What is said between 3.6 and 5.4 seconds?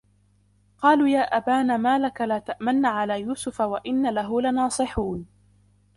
وَإِنَّا لَهُ لَنَاصِحُونَ